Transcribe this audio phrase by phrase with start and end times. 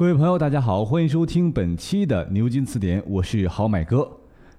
[0.00, 4.10] 各位朋友，大家好，欢迎收听本期的牛津词典，我是好买哥。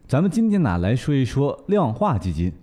[0.05, 2.53] 咱们今天呢来说一说量化基金。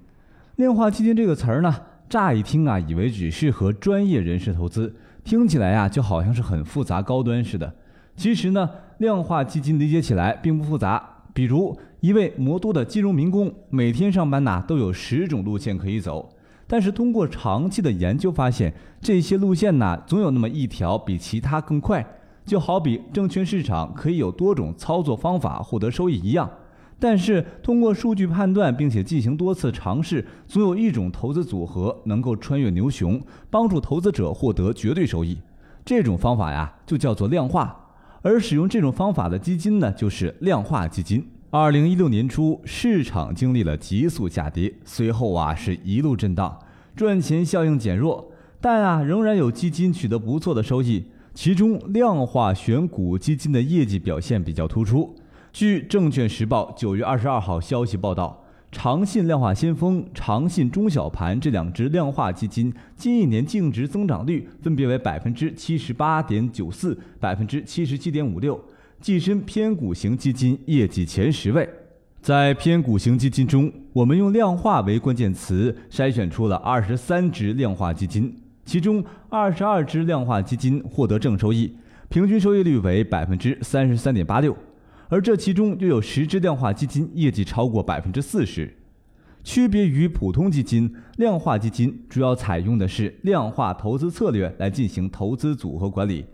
[0.55, 1.75] 量化基金这个词儿呢，
[2.09, 4.95] 乍一听啊，以为只适合专业人士投资，
[5.25, 7.75] 听起来呀就好像是很复杂高端似的。
[8.15, 11.25] 其实呢，量化基金理解起来并不复杂。
[11.35, 16.29] 比如一位魔都的金融民工，每天上班呐都有十种路线可以走，
[16.69, 22.07] 但是通过长期的研究发现，这些路线呐总有那么一条比其他更快。
[22.49, 26.51] 就好比证券市场可以有多种操作方法获得收益一样，
[26.99, 35.39] 但是通过数据判断并且进行多次尝试，总有一种投资组合能够穿越牛熊，帮助投资者获得绝对收益。
[35.85, 37.85] 这种方法呀，就叫做量化。
[38.23, 41.25] 而使用这种方法的基金呢，就是量化基金。
[41.51, 46.59] 二零一六年初，市场经历了急速下跌，随后啊是一路震荡，
[46.97, 51.05] 赚钱效应减弱，但啊仍然有基金取得不错的收益。
[51.41, 55.15] 其中，量化选股基金的业绩表现比较突出。
[55.53, 68.61] 据《证券时报》九月二十二号消息报道，长信量化先锋、长信中小盘这两只量化基金近一年净值增长率分别为百分之七十八点九四、百分之七十七点五六，
[69.01, 71.71] 跻身偏股型基金业绩前十位。
[72.21, 78.37] 在偏股型基金中，我们用量化为关键词筛选出了二十三只量化基金。
[78.69, 81.75] 其中二十二只量化基金获得正收益，
[82.11, 84.55] 平均收益率为百分之三十三点八六，
[85.09, 88.71] 而这其中又有十只量化基金业绩超过百分之四十。
[89.43, 96.27] 区别于普通基金，量化基金主要采用的是量化投资策略来进行投资组合管理。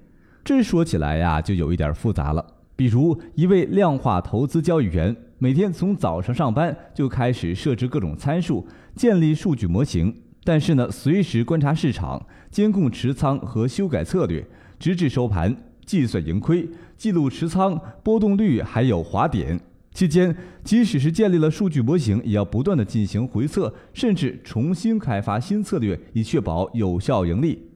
[0.43, 2.45] 这说起来呀，就有一点复杂了。
[2.75, 10.13] 比如一位量化投资交易员，每天从早上上班就开始设置各种参数，建立数据模型。
[10.45, 14.47] 但是呢，随时观察市场，监控持仓和修改策略，
[14.79, 15.57] 直至收盘
[15.87, 19.59] 计算盈亏，记录持仓波动率，还有滑点。
[19.95, 27.71] 期间，即使是建立了数据模型，也要不断的进行回测，甚至重新开发新策略，以确保有效盈利。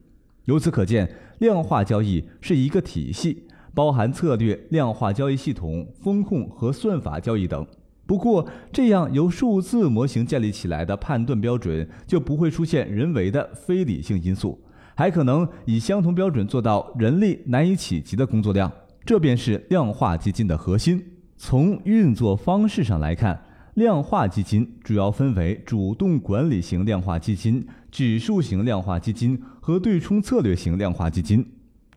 [0.44, 1.08] 由此可见，
[1.38, 7.64] 量化交易是一个体系，包含策略、量化交易系统、风控和算法交易等。
[8.08, 14.58] 不过，这样由数字模型建立起来的判断标准就不会出现人为的非理性因素，
[14.94, 18.72] 还可能以相同标准做到人力难以企及的工作量。
[19.04, 21.04] 这便是量化基金的核心。
[21.36, 23.38] 从运作方式上来看，
[23.74, 31.46] 量化基金主要分为主动管理型量化基金、指数型量化基金和对冲策略型量化基金。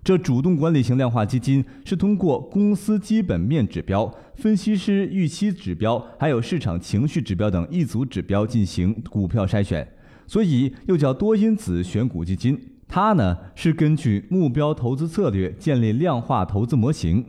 [0.04, 9.88] 这主动管理型量化基金是通过公司基本面指标、分析师预期指标，还有市场情绪指标等一组指标进行股票筛选，
[10.26, 12.60] 所以又叫多因子选股基金。
[12.88, 17.24] 它呢是根据目标投资策略建立量化投资模型，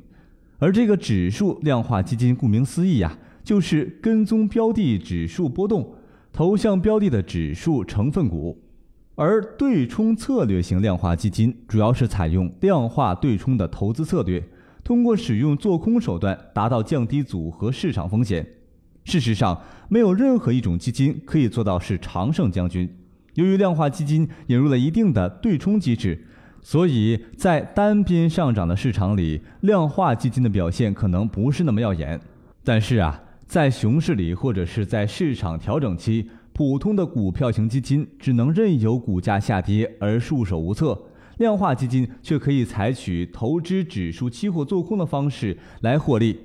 [0.59, 5.94] 而这个指数量化基金顾名思义呀，就是跟踪标的指数波动，
[6.32, 8.62] 投向标的的指数成分股。
[9.15, 14.43] 而对冲策略型量化基金主要是采用量化对冲的投资策略，
[14.83, 18.47] 通过使用做空手段达到降低组合市场风险。
[19.05, 22.89] 事实上，没有任何一种基金可以做到是常胜将军。
[23.34, 26.25] 由于量化基金引入了一定的对冲机制，
[26.61, 32.21] 所以在单边上涨的市场里，量化基金的表现可能不是那么耀眼。
[32.65, 41.06] 但是啊，在熊市里或者是在市场调整期，普通的股票型基金只能任由股价下跌而束手无策，
[41.38, 46.38] 量化基金却可以采取投资指数期货做空的方式来获利。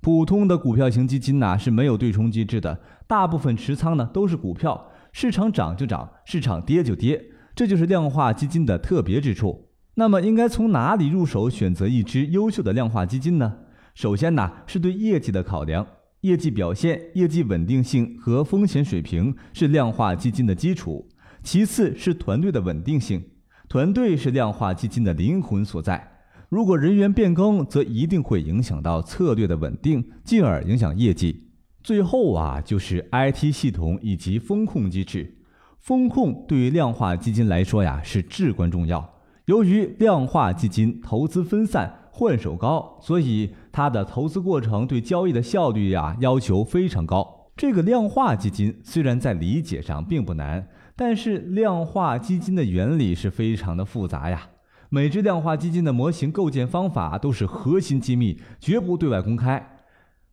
[0.00, 9.68] 普通的股票型基金呢是没有对冲机制的，大部分持仓呢都是股票，市场涨就涨，市场跌就跌，这就是量化基金的特别之处。
[9.96, 13.58] 那么应该从哪里入手选择一支优秀的量化基金呢？
[13.94, 15.86] 首先呢是对业绩的考量。
[16.22, 21.06] 业绩表现、业绩稳定性和风险水平是量化基金的基础。
[21.44, 23.22] 其次是团队的稳定性，
[23.68, 26.16] 团队是量化基金的灵魂所在。
[26.48, 31.50] 如果人员变更，则一定会影响到策略的稳定，进而影响业绩。
[31.84, 35.36] 最后啊，就是 IT 系统以及风控机制。
[35.78, 39.20] 风控对于量化基金来说呀，是至关重要。
[39.44, 41.94] 由于量化基金投资分散。
[42.10, 43.48] 换手高，所以
[43.78, 47.52] 它的投资过程对交易的效率呀要求非常高。
[47.56, 50.66] 这个量化基金虽然在理解上并不难，
[50.96, 54.48] 但是量化基金的原理是非常的复杂呀。
[54.88, 59.78] 每只量化基金的模型构建方法都是核心机密，绝不对外公开。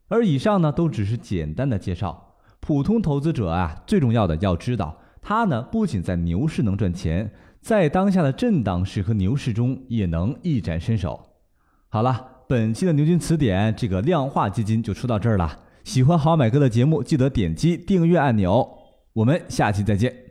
[0.07, 2.37] 而以上呢都只是简单的介绍。
[2.59, 7.31] 普通投资者啊，最重要的要知道，它呢不仅在牛市能赚钱，
[7.61, 11.23] 在当下的震荡市和牛市中也能一展身手。
[11.89, 15.59] 好了，本期的牛津词典这个量化基金就说到这儿了。
[15.83, 18.67] 喜欢好买哥的节目，记得点击订阅按钮。
[19.13, 20.24] 我们下期再见。